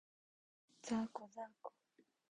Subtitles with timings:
[0.81, 1.73] ざーこ、ざーこ